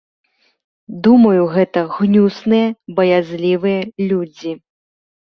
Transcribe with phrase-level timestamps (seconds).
[1.07, 2.67] Думаю, гэта гнюсныя,
[2.99, 4.61] баязлівыя людзі.